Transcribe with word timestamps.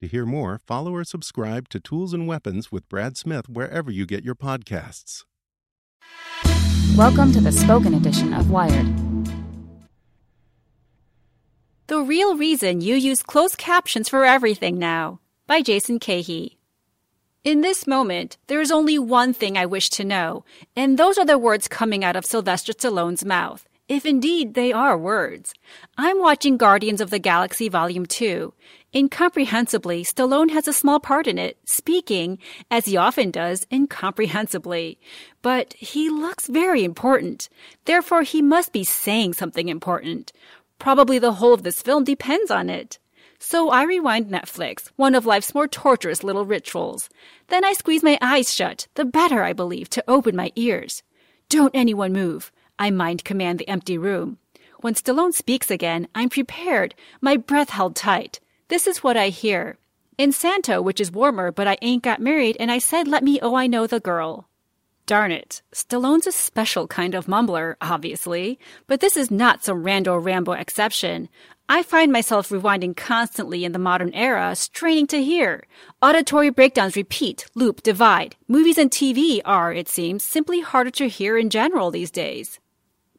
To 0.00 0.08
hear 0.08 0.24
more, 0.24 0.58
follow 0.66 0.94
or 0.94 1.04
subscribe 1.04 1.68
to 1.68 1.78
Tools 1.78 2.14
and 2.14 2.26
Weapons 2.26 2.72
with 2.72 2.88
Brad 2.88 3.18
Smith 3.18 3.50
wherever 3.50 3.90
you 3.90 4.06
get 4.06 4.24
your 4.24 4.34
podcasts. 4.34 5.24
Welcome 6.96 7.32
to 7.32 7.40
the 7.42 7.52
spoken 7.52 7.92
edition 7.92 8.32
of 8.32 8.50
Wired. 8.50 8.86
The 11.88 12.00
Real 12.00 12.34
Reason 12.34 12.80
You 12.80 12.94
Use 12.94 13.22
Closed 13.22 13.58
Captions 13.58 14.08
for 14.08 14.24
Everything 14.24 14.78
Now 14.78 15.20
by 15.46 15.60
Jason 15.60 15.98
Kehe. 15.98 16.56
In 17.44 17.60
this 17.60 17.86
moment, 17.86 18.38
there 18.46 18.62
is 18.62 18.72
only 18.72 18.98
one 18.98 19.34
thing 19.34 19.58
I 19.58 19.66
wish 19.66 19.90
to 19.90 20.04
know, 20.04 20.46
and 20.74 20.98
those 20.98 21.18
are 21.18 21.26
the 21.26 21.36
words 21.36 21.68
coming 21.68 22.04
out 22.04 22.16
of 22.16 22.24
Sylvester 22.24 22.72
Stallone's 22.72 23.22
mouth, 23.26 23.68
if 23.86 24.06
indeed 24.06 24.54
they 24.54 24.72
are 24.72 24.96
words. 24.96 25.52
I'm 25.98 26.20
watching 26.20 26.56
Guardians 26.56 27.02
of 27.02 27.10
the 27.10 27.18
Galaxy 27.18 27.68
Volume 27.68 28.06
2. 28.06 28.54
Incomprehensibly, 28.92 30.02
Stallone 30.02 30.50
has 30.50 30.66
a 30.66 30.72
small 30.72 30.98
part 30.98 31.28
in 31.28 31.38
it, 31.38 31.58
speaking, 31.64 32.38
as 32.72 32.86
he 32.86 32.96
often 32.96 33.30
does, 33.30 33.64
incomprehensibly. 33.70 34.98
But 35.42 35.74
he 35.74 36.10
looks 36.10 36.48
very 36.48 36.82
important. 36.82 37.48
Therefore, 37.84 38.22
he 38.22 38.42
must 38.42 38.72
be 38.72 38.82
saying 38.82 39.34
something 39.34 39.68
important. 39.68 40.32
Probably 40.80 41.20
the 41.20 41.34
whole 41.34 41.54
of 41.54 41.62
this 41.62 41.82
film 41.82 42.02
depends 42.02 42.50
on 42.50 42.68
it. 42.68 42.98
So 43.38 43.70
I 43.70 43.84
rewind 43.84 44.28
Netflix, 44.28 44.90
one 44.96 45.14
of 45.14 45.24
life's 45.24 45.54
more 45.54 45.68
torturous 45.68 46.24
little 46.24 46.44
rituals. 46.44 47.08
Then 47.46 47.64
I 47.64 47.74
squeeze 47.74 48.02
my 48.02 48.18
eyes 48.20 48.52
shut, 48.52 48.88
the 48.96 49.04
better, 49.04 49.44
I 49.44 49.52
believe, 49.52 49.88
to 49.90 50.04
open 50.08 50.34
my 50.34 50.50
ears. 50.56 51.02
Don't 51.48 51.74
anyone 51.74 52.12
move. 52.12 52.50
I 52.78 52.90
mind 52.90 53.24
command 53.24 53.58
the 53.58 53.68
empty 53.68 53.96
room. 53.96 54.38
When 54.80 54.94
Stallone 54.94 55.32
speaks 55.32 55.70
again, 55.70 56.08
I'm 56.14 56.28
prepared, 56.28 56.94
my 57.20 57.36
breath 57.36 57.70
held 57.70 57.94
tight. 57.94 58.40
This 58.70 58.86
is 58.86 59.02
what 59.02 59.16
I 59.16 59.30
hear. 59.30 59.78
In 60.16 60.30
Santo, 60.30 60.80
which 60.80 61.00
is 61.00 61.10
warmer, 61.10 61.50
but 61.50 61.66
I 61.66 61.76
ain't 61.82 62.04
got 62.04 62.20
married, 62.20 62.56
and 62.60 62.70
I 62.70 62.78
said, 62.78 63.08
let 63.08 63.24
me 63.24 63.40
oh 63.42 63.56
I 63.56 63.66
know 63.66 63.88
the 63.88 63.98
girl. 63.98 64.48
Darn 65.06 65.32
it. 65.32 65.60
Stallone's 65.72 66.28
a 66.28 66.30
special 66.30 66.86
kind 66.86 67.16
of 67.16 67.26
mumbler, 67.26 67.74
obviously, 67.80 68.60
but 68.86 69.00
this 69.00 69.16
is 69.16 69.28
not 69.28 69.64
some 69.64 69.82
rando 69.82 70.24
Rambo 70.24 70.52
exception. 70.52 71.28
I 71.68 71.82
find 71.82 72.12
myself 72.12 72.50
rewinding 72.50 72.96
constantly 72.96 73.64
in 73.64 73.72
the 73.72 73.80
modern 73.80 74.14
era, 74.14 74.54
straining 74.54 75.08
to 75.08 75.20
hear. 75.20 75.64
Auditory 76.00 76.50
breakdowns 76.50 76.94
repeat, 76.94 77.46
loop, 77.56 77.82
divide. 77.82 78.36
Movies 78.46 78.78
and 78.78 78.92
TV 78.92 79.40
are, 79.44 79.72
it 79.72 79.88
seems, 79.88 80.22
simply 80.22 80.60
harder 80.60 80.92
to 80.92 81.08
hear 81.08 81.36
in 81.36 81.50
general 81.50 81.90
these 81.90 82.12
days. 82.12 82.60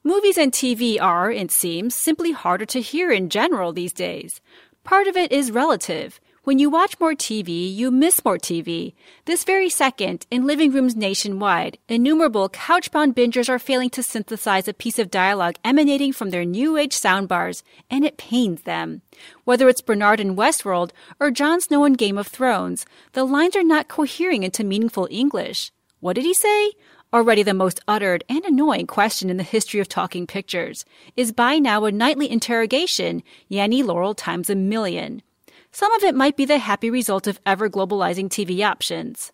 Movies 0.02 0.38
and 0.38 0.54
TV 0.54 0.98
are, 1.00 1.30
it 1.30 1.52
seems, 1.52 1.94
simply 1.94 2.32
harder 2.32 2.66
to 2.66 2.80
hear 2.80 3.12
in 3.12 3.30
general 3.30 3.74
these 3.74 3.94
days. 3.94 4.40
Part 4.84 5.08
of 5.08 5.16
it 5.16 5.32
is 5.32 5.52
relative. 5.52 6.20
When 6.44 6.58
you 6.58 6.72
watch 6.72 7.00
more 7.00 7.14
TV, 7.14 7.72
you 7.74 7.92
miss 7.92 8.26
more 8.26 8.40
TV. 8.40 8.96
This 9.26 9.44
very 9.44 9.70
second, 9.70 10.26
in 10.32 10.48
living 10.48 10.72
rooms 10.72 10.96
nationwide, 10.96 11.78
innumerable 11.88 12.50
couch-bound 12.50 13.16
bingers 13.16 13.48
are 13.48 13.60
failing 13.60 13.92
to 13.92 14.02
synthesize 14.02 14.68
a 14.68 14.74
piece 14.74 14.98
of 14.98 15.12
dialogue 15.12 15.58
emanating 15.64 16.12
from 16.12 16.32
their 16.32 16.44
new 16.44 16.78
age 16.78 16.96
soundbars, 16.96 17.62
and 17.92 18.04
it 18.04 18.18
pains 18.18 18.64
them. 18.64 19.04
Whether 19.44 19.70
it's 19.70 19.82
Bernard 19.82 20.20
in 20.20 20.36
Westworld 20.36 20.90
or 21.20 21.30
Jon 21.30 21.62
Snow 21.62 21.86
in 21.86 21.94
Game 21.94 22.18
of 22.18 22.26
Thrones, 22.26 22.88
the 23.14 23.24
lines 23.24 23.56
are 23.56 23.64
not 23.64 23.88
cohering 23.88 24.42
into 24.42 24.64
meaningful 24.64 25.08
English. 25.12 25.72
What 26.00 26.14
did 26.14 26.26
he 26.26 26.34
say? 26.34 26.72
Already 27.14 27.44
the 27.44 27.54
most 27.54 27.82
uttered 27.90 28.24
and 28.30 28.46
annoying 28.46 28.88
question 28.88 29.30
in 29.30 29.36
the 29.36 29.44
history 29.44 29.82
of 29.82 29.90
talking 29.90 30.26
pictures 30.26 30.86
is 31.18 31.34
by 31.34 31.60
now 31.60 31.84
a 31.84 31.92
nightly 31.92 32.32
interrogation, 32.32 33.22
Yanny 33.50 33.84
Laurel 33.84 34.14
times 34.14 34.50
a 34.50 34.56
million. 34.56 35.22
Some 35.74 35.92
of 35.92 36.04
it 36.04 36.16
might 36.16 36.38
be 36.38 36.46
the 36.46 36.58
happy 36.58 36.90
result 36.90 37.28
of 37.28 37.42
ever 37.46 37.70
globalizing 37.70 38.30
TV 38.30 38.66
options. 38.66 39.34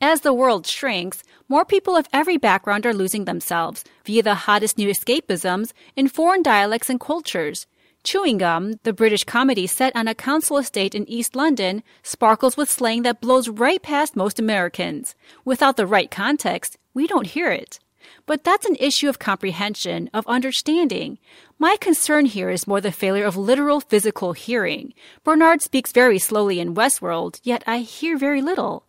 As 0.00 0.22
the 0.22 0.32
world 0.32 0.66
shrinks, 0.66 1.22
more 1.50 1.66
people 1.66 1.96
of 1.96 2.08
every 2.14 2.38
background 2.38 2.86
are 2.86 2.94
losing 2.94 3.26
themselves 3.26 3.84
via 4.06 4.22
the 4.22 4.34
hottest 4.34 4.78
new 4.78 4.88
escapisms 4.88 5.74
in 5.94 6.08
foreign 6.08 6.42
dialects 6.42 6.88
and 6.88 6.98
cultures. 6.98 7.66
Chewing 8.04 8.38
Gum, 8.38 8.80
the 8.84 8.92
British 8.92 9.22
comedy 9.22 9.66
set 9.66 9.94
on 9.94 10.08
a 10.08 10.14
council 10.14 10.56
estate 10.56 10.94
in 10.94 11.08
East 11.08 11.36
London, 11.36 11.82
sparkles 12.02 12.56
with 12.56 12.70
slang 12.70 13.02
that 13.02 13.20
blows 13.20 13.48
right 13.48 13.82
past 13.82 14.16
most 14.16 14.40
Americans. 14.40 15.14
Without 15.44 15.76
the 15.76 15.86
right 15.86 16.10
context, 16.10 16.78
we 16.94 17.06
don't 17.06 17.26
hear 17.26 17.50
it. 17.50 17.78
But 18.26 18.44
that's 18.44 18.66
an 18.66 18.76
issue 18.80 19.08
of 19.08 19.18
comprehension, 19.18 20.10
of 20.12 20.26
understanding. 20.26 21.18
My 21.58 21.76
concern 21.80 22.26
here 22.26 22.50
is 22.50 22.66
more 22.66 22.80
the 22.80 22.92
failure 22.92 23.24
of 23.24 23.36
literal 23.36 23.80
physical 23.80 24.32
hearing. 24.32 24.92
Bernard 25.24 25.62
speaks 25.62 25.92
very 25.92 26.18
slowly 26.18 26.60
in 26.60 26.74
Westworld, 26.74 27.40
yet 27.42 27.62
I 27.66 27.78
hear 27.78 28.16
very 28.16 28.42
little. 28.42 28.84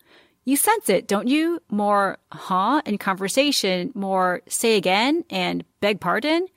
You 0.46 0.58
sense 0.58 0.90
it, 0.90 1.08
don't 1.08 1.28
you? 1.28 1.62
More 1.70 2.18
huh 2.32 2.82
in 2.86 2.98
conversation, 2.98 3.92
more 3.96 4.42
say 4.48 4.76
again 4.76 5.24
and 5.30 5.64
beg 5.80 6.02
pardon. 6.02 6.48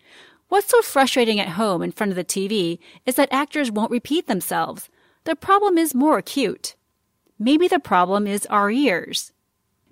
What's 0.49 0.69
so 0.69 0.81
frustrating 0.81 1.39
at 1.41 1.51
home 1.51 1.83
in 1.83 1.93
front 1.93 2.11
of 2.11 2.17
the 2.17 2.25
TV 2.25 2.79
is 3.05 3.17
that 3.17 3.33
actors 3.33 3.71
won't 3.71 3.91
repeat 3.91 4.27
themselves. 4.27 4.89
The 5.25 5.37
problem 5.37 5.77
is 5.77 5.95
more 5.95 6.19
acute. 6.19 6.75
Maybe 7.39 7.69
the 7.69 7.81
problem 7.81 8.27
is 8.27 8.47
our 8.47 8.71
ears. 8.71 9.33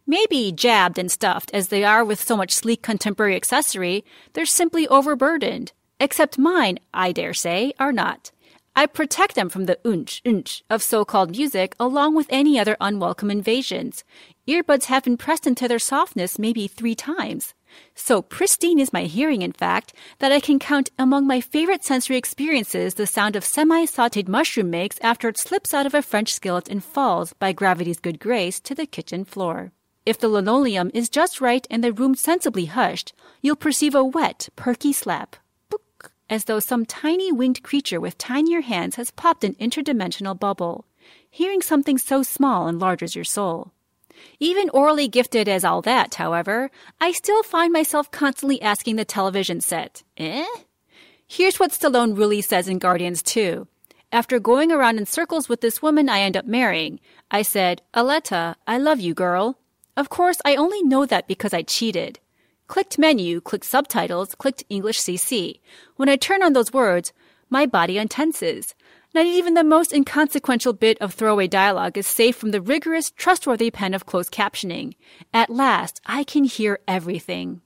Maybe 0.07 0.53
jabbed 0.53 0.99
and 0.99 1.11
stuffed 1.11 1.51
as 1.55 1.69
they 1.69 1.83
are 1.83 2.05
with 2.05 2.21
so 2.21 2.37
much 2.37 2.53
sleek 2.53 2.83
contemporary 2.83 3.37
accessory, 3.37 4.05
they're 4.35 4.45
simply 4.45 4.87
overburdened. 4.89 5.73
Except 5.99 6.39
mine, 6.39 6.79
I 6.93 7.11
dare 7.13 7.33
say, 7.33 7.73
are 7.79 7.93
not. 7.93 8.31
I 8.77 8.85
protect 8.85 9.35
them 9.35 9.49
from 9.49 9.65
the 9.65 9.79
unch 9.83 10.21
unch 10.23 10.63
of 10.69 10.83
so-called 10.83 11.31
music 11.31 11.75
along 11.81 12.17
with 12.17 12.27
any 12.29 12.59
other 12.59 12.77
unwelcome 12.83 13.31
invasions. 13.31 14.05
Earbuds 14.47 14.87
have 14.87 15.05
been 15.05 15.17
pressed 15.17 15.47
into 15.47 15.69
their 15.69 15.79
softness 15.79 16.39
maybe 16.39 16.69
three 16.69 16.95
times. 16.95 17.55
So 17.95 18.21
pristine 18.21 18.79
is 18.79 18.93
my 18.93 19.05
hearing, 19.05 19.41
in 19.41 19.53
fact, 19.53 19.95
that 20.19 20.33
I 20.33 20.39
can 20.41 20.59
count 20.59 20.91
among 20.99 21.27
my 21.27 21.41
favorite 21.41 21.83
sensory 21.83 22.19
experiences 22.19 22.95
the 22.95 23.07
sound 23.07 23.37
of 23.37 23.45
semi-sauteed 23.45 24.29
mushroom 24.29 24.69
makes 24.69 24.99
after 25.01 25.29
it 25.29 25.39
slips 25.39 25.73
out 25.73 25.87
of 25.87 25.95
a 25.95 26.03
French 26.03 26.35
skillet 26.35 26.69
and 26.69 26.85
falls, 26.85 27.33
by 27.33 27.53
gravity's 27.53 28.01
good 28.01 28.21
grace, 28.21 28.61
to 28.61 28.75
the 28.75 28.87
kitchen 28.87 29.25
floor. 29.25 29.73
If 30.07 30.19
the 30.19 30.29
linoleum 30.29 30.91
is 30.93 31.09
just 31.09 31.41
right 31.41 31.67
and 31.71 31.83
the 31.83 31.93
room 31.93 32.15
sensibly 32.15 32.67
hushed, 32.67 33.15
you'll 33.41 33.57
perceive 33.57 33.95
a 33.95 34.05
wet, 34.05 34.51
perky 34.55 34.93
slap. 34.93 35.37
Book, 35.71 36.13
as 36.29 36.45
though 36.45 36.61
some 36.61 36.85
tiny 36.85 37.33
winged 37.33 37.63
creature 37.63 38.01
with 38.01 38.19
tinier 38.19 38.61
hands 38.61 38.97
has 38.97 39.11
popped 39.11 39.45
an 39.45 39.55
interdimensional 39.55 40.39
bubble. 40.39 40.85
Hearing 41.31 41.63
something 41.63 41.97
so 41.97 42.23
small 42.23 42.69
enlarges 42.69 43.15
your 43.15 43.25
soul. 43.25 43.73
Even 44.39 44.69
orally 44.71 45.09
gifted 45.09 45.49
as 45.49 45.65
all 45.65 45.81
that, 45.83 46.15
however, 46.17 46.71
I 47.01 47.13
still 47.13 47.43
find 47.43 47.73
myself 47.73 48.11
constantly 48.11 48.61
asking 48.61 48.97
the 48.97 49.05
television 49.07 49.61
set, 49.61 50.03
eh? 50.19 50.47
Here's 51.27 51.59
what 51.59 51.73
Stallone 51.73 52.17
really 52.17 52.43
says 52.43 52.69
in 52.69 52.79
Guardians 52.79 53.23
2. 53.23 53.67
After 54.13 54.39
going 54.39 54.71
around 54.71 54.99
in 54.99 55.07
circles 55.07 55.49
with 55.49 55.63
this 55.63 55.81
woman 55.81 56.11
I 56.11 56.21
end 56.21 56.37
up 56.37 56.47
marrying, 56.47 57.01
I 57.31 57.41
said, 57.43 57.83
Aleta, 57.95 58.57
I 58.67 58.79
love 58.79 59.01
you, 59.01 59.15
girl. 59.15 59.59
Of 59.97 60.09
course, 60.09 60.39
I 60.45 60.57
only 60.57 60.83
know 60.83 61.07
that 61.07 61.29
because 61.29 61.55
I 61.55 61.63
cheated. 61.63 62.19
Clicked 62.67 62.99
menu, 62.99 63.41
clicked 63.41 63.67
subtitles, 63.67 64.35
clicked 64.35 64.65
English 64.69 64.99
CC. 64.99 65.61
When 65.97 66.09
I 66.09 66.17
turn 66.17 66.43
on 66.43 66.53
those 66.53 66.73
words, 66.73 67.13
my 67.49 67.67
body 67.67 67.99
untenses. 67.99 68.75
Not 69.15 69.27
even 69.27 69.55
the 69.55 69.63
most 69.63 69.93
inconsequential 69.93 70.73
bit 70.73 70.99
of 71.01 71.15
throwaway 71.15 71.47
dialogue 71.47 71.97
is 71.97 72.07
safe 72.07 72.35
from 72.35 72.51
the 72.51 72.61
rigorous, 72.61 73.13
trustworthy 73.13 73.71
pen 73.71 73.95
of 73.95 74.07
closed 74.07 74.33
captioning. 74.33 74.95
At 75.33 75.51
last, 75.51 76.01
I 76.07 76.25
can 76.25 76.43
hear 76.43 76.81
everything. 76.89 77.61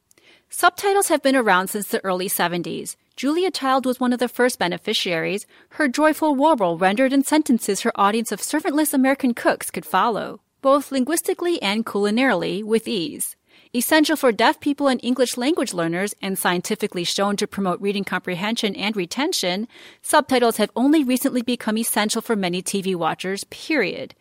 Subtitles 0.50 1.08
have 1.08 1.22
been 1.22 1.36
around 1.36 1.68
since 1.68 1.88
the 1.88 2.04
early 2.04 2.28
70s. 2.28 2.96
Julia 3.16 3.50
Child 3.50 3.86
was 3.86 3.98
one 3.98 4.12
of 4.12 4.18
the 4.18 4.28
first 4.28 4.58
beneficiaries. 4.58 5.46
Her 5.70 5.88
joyful 5.88 6.34
warble 6.34 6.76
rendered 6.76 7.12
in 7.12 7.24
sentences 7.24 7.80
her 7.80 7.92
audience 7.98 8.30
of 8.32 8.40
servantless 8.40 8.92
American 8.92 9.32
cooks 9.32 9.70
could 9.70 9.86
follow, 9.86 10.40
both 10.60 10.92
linguistically 10.92 11.60
and 11.62 11.84
culinarily, 11.86 12.62
with 12.62 12.88
ease. 12.88 13.36
Essential 13.74 14.16
for 14.16 14.32
deaf 14.32 14.60
people 14.60 14.88
and 14.88 14.98
English 15.02 15.36
language 15.36 15.74
learners 15.74 16.14
and 16.22 16.38
scientifically 16.38 17.04
shown 17.04 17.36
to 17.36 17.46
promote 17.46 17.80
reading 17.80 18.02
comprehension 18.02 18.74
and 18.74 18.96
retention, 18.96 19.68
subtitles 20.00 20.56
have 20.56 20.70
only 20.74 21.04
recently 21.04 21.42
become 21.42 21.76
essential 21.76 22.22
for 22.22 22.34
many 22.34 22.62
TV 22.62 22.94
watchers, 22.94 23.44
period. 23.44 24.14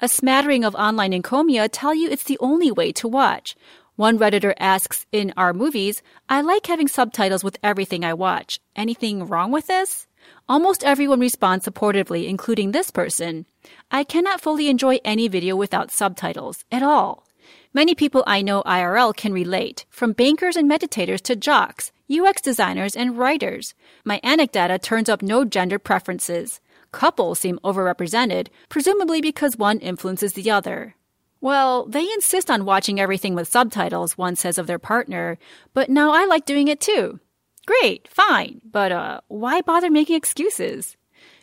A 0.00 0.08
smattering 0.08 0.64
of 0.64 0.74
online 0.74 1.12
encomia 1.12 1.68
tell 1.70 1.94
you 1.94 2.08
it's 2.08 2.24
the 2.24 2.38
only 2.40 2.70
way 2.70 2.92
to 2.92 3.06
watch. 3.06 3.54
One 3.96 4.18
Redditor 4.18 4.54
asks 4.58 5.06
in 5.12 5.32
our 5.36 5.52
movies, 5.52 6.02
I 6.28 6.40
like 6.40 6.66
having 6.66 6.88
subtitles 6.88 7.44
with 7.44 7.58
everything 7.62 8.04
I 8.04 8.14
watch. 8.14 8.58
Anything 8.74 9.26
wrong 9.26 9.52
with 9.52 9.66
this? 9.66 10.06
Almost 10.48 10.82
everyone 10.82 11.20
responds 11.20 11.66
supportively, 11.66 12.26
including 12.26 12.72
this 12.72 12.90
person. 12.90 13.46
I 13.90 14.04
cannot 14.04 14.40
fully 14.40 14.68
enjoy 14.68 14.98
any 15.04 15.28
video 15.28 15.56
without 15.56 15.90
subtitles 15.90 16.64
at 16.70 16.82
all. 16.82 17.26
Many 17.72 17.94
people 17.94 18.22
I 18.26 18.42
know 18.42 18.62
IRL 18.62 19.16
can 19.16 19.32
relate, 19.32 19.84
from 19.90 20.12
bankers 20.12 20.56
and 20.56 20.70
meditators 20.70 21.20
to 21.22 21.36
jocks, 21.36 21.90
UX 22.10 22.40
designers, 22.40 22.94
and 22.94 23.18
writers. 23.18 23.74
My 24.04 24.20
anecdata 24.22 24.80
turns 24.80 25.08
up 25.08 25.22
no 25.22 25.44
gender 25.44 25.78
preferences. 25.78 26.60
Couples 26.92 27.40
seem 27.40 27.58
overrepresented, 27.64 28.48
presumably 28.68 29.20
because 29.20 29.56
one 29.56 29.80
influences 29.80 30.34
the 30.34 30.50
other. 30.50 30.94
Well, 31.40 31.86
they 31.86 32.02
insist 32.12 32.50
on 32.50 32.64
watching 32.64 33.00
everything 33.00 33.34
with 33.34 33.48
subtitles, 33.48 34.16
one 34.16 34.36
says 34.36 34.56
of 34.56 34.66
their 34.66 34.78
partner, 34.78 35.36
but 35.74 35.90
now 35.90 36.12
I 36.12 36.24
like 36.24 36.46
doing 36.46 36.68
it 36.68 36.80
too. 36.80 37.20
Great, 37.66 38.08
fine, 38.08 38.60
but 38.64 38.92
uh, 38.92 39.20
why 39.28 39.60
bother 39.62 39.90
making 39.90 40.16
excuses? 40.16 40.96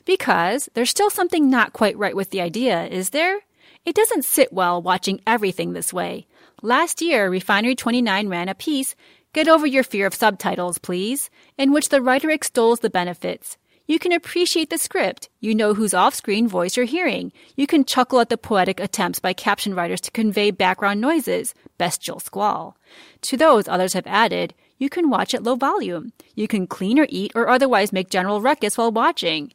Because 0.06 0.70
there's 0.74 0.90
still 0.90 1.10
something 1.10 1.50
not 1.50 1.74
quite 1.74 1.98
right 1.98 2.16
with 2.16 2.32
the 2.32 2.42
idea, 2.42 2.86
is 2.86 3.12
there? 3.12 3.40
It 3.86 3.96
doesn't 3.96 4.26
sit 4.26 4.54
well 4.54 4.82
watching 4.82 5.22
everything 5.26 5.74
this 5.74 5.94
way. 5.94 6.28
Last 6.62 7.02
year, 7.02 7.30
Refinery 7.30 7.76
29 7.76 8.28
ran 8.28 8.50
a 8.50 8.56
piece, 8.56 8.96
Get 9.34 9.48
Over 9.48 9.66
Your 9.66 9.84
Fear 9.84 10.08
of 10.08 10.14
Subtitles, 10.14 10.78
Please, 10.78 11.30
in 11.58 11.72
which 11.72 11.90
the 11.90 12.02
writer 12.02 12.30
extols 12.30 12.82
the 12.82 12.90
benefits. 12.90 13.58
You 13.88 14.00
can 14.00 14.12
appreciate 14.12 14.70
the 14.70 14.78
script. 14.78 15.30
You 15.40 15.56
know 15.56 15.74
whose 15.74 15.94
off 15.94 16.14
screen 16.14 16.48
voice 16.48 16.78
you're 16.78 16.86
hearing. 16.86 17.32
You 17.56 17.68
can 17.68 17.84
chuckle 17.84 18.20
at 18.20 18.30
the 18.30 18.38
poetic 18.38 18.80
attempts 18.80 19.20
by 19.20 19.34
caption 19.34 19.74
writers 19.74 20.02
to 20.02 20.12
convey 20.12 20.52
background 20.52 21.02
noises, 21.02 21.54
bestial 21.78 22.20
squall. 22.20 22.78
To 23.24 23.38
those, 23.38 23.68
others 23.68 23.94
have 23.94 24.08
added, 24.08 24.54
you 24.78 24.90
can 24.90 25.10
watch 25.10 25.34
at 25.34 25.44
low 25.44 25.56
volume. 25.56 26.12
You 26.36 26.48
can 26.48 26.68
clean 26.68 26.98
or 27.00 27.06
eat 27.10 27.32
or 27.36 27.50
otherwise 27.50 27.94
make 27.94 28.10
general 28.10 28.42
ruckus 28.42 28.78
while 28.78 28.92
watching. 28.92 29.54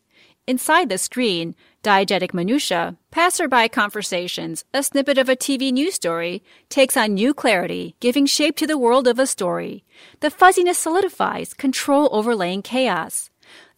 Inside 0.48 0.90
the 0.90 0.96
screen, 0.96 1.56
diegetic 1.82 2.32
minutia, 2.32 2.96
passerby 3.10 3.68
conversations, 3.68 4.64
a 4.72 4.84
snippet 4.84 5.18
of 5.18 5.28
a 5.28 5.34
TV 5.34 5.72
news 5.72 5.94
story, 5.94 6.40
takes 6.68 6.96
on 6.96 7.14
new 7.14 7.34
clarity, 7.34 7.96
giving 7.98 8.26
shape 8.26 8.56
to 8.58 8.66
the 8.66 8.78
world 8.78 9.08
of 9.08 9.18
a 9.18 9.26
story. 9.26 9.82
The 10.20 10.30
fuzziness 10.30 10.78
solidifies, 10.78 11.52
control 11.52 12.08
overlaying 12.12 12.62
chaos. 12.62 13.28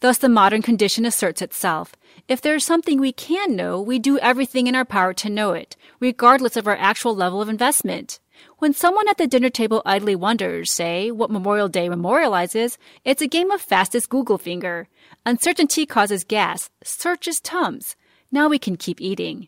Thus 0.01 0.19
the 0.19 0.29
modern 0.29 0.61
condition 0.61 1.05
asserts 1.05 1.41
itself. 1.41 1.95
If 2.27 2.39
there 2.39 2.55
is 2.55 2.65
something 2.65 2.99
we 2.99 3.13
can 3.13 3.55
know, 3.55 3.81
we 3.81 3.97
do 3.97 4.19
everything 4.19 4.67
in 4.67 4.75
our 4.75 4.85
power 4.85 5.13
to 5.15 5.29
know 5.29 5.53
it, 5.53 5.75
regardless 5.99 6.55
of 6.55 6.67
our 6.67 6.77
actual 6.77 7.15
level 7.15 7.41
of 7.41 7.49
investment. 7.49 8.19
When 8.57 8.73
someone 8.73 9.07
at 9.07 9.17
the 9.17 9.27
dinner 9.27 9.49
table 9.49 9.81
idly 9.85 10.15
wonders, 10.15 10.71
say, 10.71 11.11
what 11.11 11.31
Memorial 11.31 11.69
Day 11.69 11.87
memorializes, 11.87 12.77
it's 13.05 13.21
a 13.21 13.27
game 13.27 13.51
of 13.51 13.61
fastest 13.61 14.09
Google 14.09 14.37
finger. 14.37 14.87
Uncertainty 15.25 15.85
causes 15.85 16.23
gas, 16.23 16.69
search 16.83 17.27
is 17.27 17.39
Tums. 17.39 17.95
Now 18.31 18.49
we 18.49 18.59
can 18.59 18.75
keep 18.75 19.01
eating. 19.01 19.47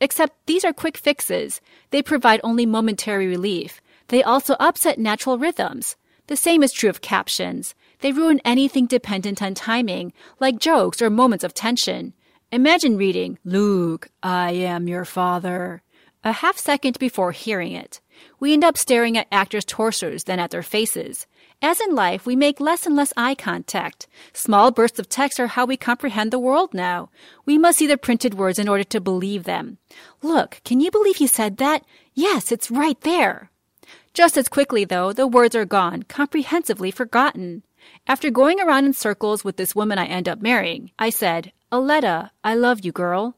Except 0.00 0.46
these 0.46 0.64
are 0.64 0.72
quick 0.72 0.96
fixes. 0.96 1.60
They 1.90 2.02
provide 2.02 2.40
only 2.44 2.66
momentary 2.66 3.26
relief. 3.26 3.80
They 4.08 4.22
also 4.22 4.54
upset 4.60 4.98
natural 4.98 5.38
rhythms. 5.38 5.96
The 6.26 6.36
same 6.36 6.62
is 6.62 6.72
true 6.72 6.90
of 6.90 7.00
captions. 7.00 7.74
They 8.00 8.12
ruin 8.12 8.40
anything 8.44 8.86
dependent 8.86 9.42
on 9.42 9.54
timing, 9.54 10.12
like 10.40 10.58
jokes 10.58 11.00
or 11.00 11.10
moments 11.10 11.44
of 11.44 11.54
tension. 11.54 12.12
Imagine 12.52 12.96
reading, 12.96 13.38
Luke, 13.44 14.08
I 14.22 14.52
am 14.52 14.88
your 14.88 15.04
father, 15.04 15.82
a 16.22 16.32
half 16.32 16.56
second 16.58 16.98
before 16.98 17.32
hearing 17.32 17.72
it. 17.72 18.00
We 18.40 18.52
end 18.52 18.64
up 18.64 18.76
staring 18.76 19.16
at 19.16 19.26
actors' 19.32 19.64
torsos 19.64 20.24
than 20.24 20.38
at 20.38 20.50
their 20.50 20.62
faces. 20.62 21.26
As 21.62 21.80
in 21.80 21.94
life, 21.94 22.26
we 22.26 22.36
make 22.36 22.60
less 22.60 22.84
and 22.86 22.94
less 22.94 23.12
eye 23.16 23.34
contact. 23.34 24.06
Small 24.32 24.70
bursts 24.70 24.98
of 24.98 25.08
text 25.08 25.40
are 25.40 25.46
how 25.46 25.64
we 25.64 25.76
comprehend 25.76 26.30
the 26.30 26.38
world 26.38 26.74
now. 26.74 27.10
We 27.46 27.56
must 27.56 27.78
see 27.78 27.86
the 27.86 27.96
printed 27.96 28.34
words 28.34 28.58
in 28.58 28.68
order 28.68 28.84
to 28.84 29.00
believe 29.00 29.44
them. 29.44 29.78
Look, 30.22 30.60
can 30.64 30.80
you 30.80 30.90
believe 30.90 31.16
he 31.16 31.26
said 31.26 31.56
that? 31.58 31.84
Yes, 32.12 32.52
it's 32.52 32.70
right 32.70 33.00
there. 33.00 33.50
Just 34.12 34.36
as 34.36 34.48
quickly, 34.48 34.84
though, 34.84 35.12
the 35.12 35.26
words 35.26 35.56
are 35.56 35.64
gone, 35.64 36.02
comprehensively 36.04 36.90
forgotten. 36.90 37.62
After 38.06 38.30
going 38.30 38.60
around 38.60 38.84
in 38.84 38.92
circles 38.92 39.42
with 39.42 39.56
this 39.56 39.74
woman 39.74 39.98
I 39.98 40.06
end 40.06 40.28
up 40.28 40.40
marrying, 40.40 40.90
I 40.98 41.10
said, 41.10 41.52
Aleta, 41.72 42.30
I 42.44 42.54
love 42.54 42.84
you, 42.84 42.92
girl. 42.92 43.36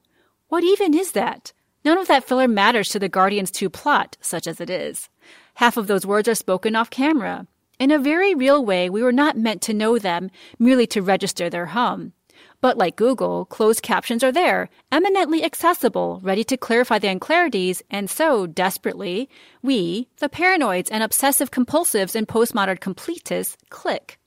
What 0.48 0.64
even 0.64 0.94
is 0.94 1.12
that? 1.12 1.52
None 1.86 1.98
of 1.98 2.08
that 2.08 2.24
filler 2.24 2.48
matters 2.48 2.88
to 2.88 2.98
the 2.98 3.08
Guardians 3.08 3.52
2 3.52 3.70
plot, 3.70 4.16
such 4.20 4.48
as 4.48 4.60
it 4.60 4.68
is. 4.68 5.08
Half 5.54 5.76
of 5.76 5.86
those 5.86 6.04
words 6.04 6.26
are 6.26 6.34
spoken 6.34 6.74
off 6.74 6.90
camera. 6.90 7.46
In 7.78 7.92
a 7.92 7.98
very 8.00 8.34
real 8.34 8.64
way, 8.64 8.90
we 8.90 9.04
were 9.04 9.12
not 9.12 9.38
meant 9.38 9.62
to 9.62 9.72
know 9.72 9.96
them 9.96 10.32
merely 10.58 10.88
to 10.88 11.00
register 11.00 11.48
their 11.48 11.66
hum. 11.66 12.12
But 12.60 12.76
like 12.76 12.96
Google, 12.96 13.44
closed 13.44 13.82
captions 13.82 14.24
are 14.24 14.32
there, 14.32 14.68
eminently 14.90 15.44
accessible, 15.44 16.18
ready 16.24 16.42
to 16.42 16.56
clarify 16.56 16.98
the 16.98 17.06
unclarities, 17.06 17.84
and 17.88 18.10
so, 18.10 18.48
desperately, 18.48 19.28
we, 19.62 20.08
the 20.16 20.28
paranoids 20.28 20.90
and 20.90 21.04
obsessive 21.04 21.52
compulsives 21.52 22.16
and 22.16 22.26
postmodern 22.26 22.80
completists, 22.80 23.56
click. 23.70 24.18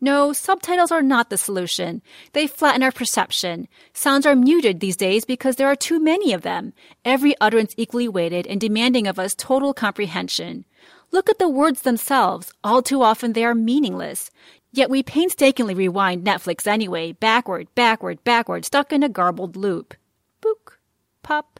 No, 0.00 0.32
subtitles 0.32 0.92
are 0.92 1.02
not 1.02 1.28
the 1.28 1.36
solution. 1.36 2.02
They 2.32 2.46
flatten 2.46 2.84
our 2.84 2.92
perception. 2.92 3.66
Sounds 3.92 4.26
are 4.26 4.36
muted 4.36 4.78
these 4.78 4.96
days 4.96 5.24
because 5.24 5.56
there 5.56 5.66
are 5.66 5.74
too 5.74 5.98
many 5.98 6.32
of 6.32 6.42
them, 6.42 6.72
every 7.04 7.34
utterance 7.40 7.74
equally 7.76 8.08
weighted 8.08 8.46
and 8.46 8.60
demanding 8.60 9.08
of 9.08 9.18
us 9.18 9.34
total 9.34 9.74
comprehension. 9.74 10.64
Look 11.10 11.28
at 11.28 11.38
the 11.38 11.48
words 11.48 11.82
themselves. 11.82 12.52
All 12.62 12.80
too 12.80 13.02
often 13.02 13.32
they 13.32 13.44
are 13.44 13.54
meaningless. 13.54 14.30
Yet 14.70 14.90
we 14.90 15.02
painstakingly 15.02 15.74
rewind 15.74 16.24
Netflix 16.24 16.66
anyway, 16.66 17.12
backward, 17.12 17.66
backward, 17.74 18.22
backward, 18.22 18.64
stuck 18.64 18.92
in 18.92 19.02
a 19.02 19.08
garbled 19.08 19.56
loop. 19.56 19.94
Book, 20.40 20.78
pop, 21.22 21.58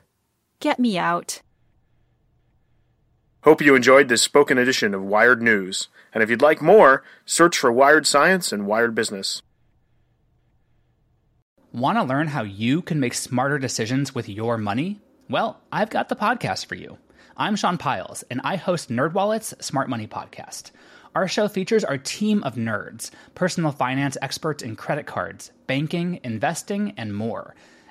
get 0.60 0.78
me 0.78 0.96
out. 0.96 1.40
Hope 3.42 3.62
you 3.62 3.76
enjoyed 3.76 4.08
this 4.08 4.20
spoken 4.20 4.58
edition 4.58 4.94
of 4.94 5.04
Wired 5.04 5.40
News. 5.40 5.86
And 6.12 6.24
if 6.24 6.30
you'd 6.30 6.42
like 6.42 6.60
more, 6.60 7.04
search 7.24 7.56
for 7.56 7.70
Wired 7.70 8.04
Science 8.04 8.50
and 8.50 8.66
Wired 8.66 8.96
Business. 8.96 9.42
Want 11.72 11.98
to 11.98 12.02
learn 12.02 12.26
how 12.26 12.42
you 12.42 12.82
can 12.82 12.98
make 12.98 13.14
smarter 13.14 13.56
decisions 13.56 14.12
with 14.12 14.28
your 14.28 14.58
money? 14.58 15.00
Well, 15.30 15.60
I've 15.70 15.90
got 15.90 16.08
the 16.08 16.16
podcast 16.16 16.66
for 16.66 16.74
you. 16.74 16.98
I'm 17.36 17.54
Sean 17.54 17.78
Pyles, 17.78 18.24
and 18.28 18.40
I 18.42 18.56
host 18.56 18.88
NerdWallet's 18.88 19.64
Smart 19.64 19.88
Money 19.88 20.08
Podcast. 20.08 20.72
Our 21.14 21.28
show 21.28 21.46
features 21.46 21.84
our 21.84 21.98
team 21.98 22.42
of 22.42 22.56
nerds, 22.56 23.12
personal 23.36 23.70
finance 23.70 24.16
experts 24.20 24.64
in 24.64 24.74
credit 24.74 25.06
cards, 25.06 25.52
banking, 25.68 26.18
investing, 26.24 26.92
and 26.96 27.14
more. 27.14 27.54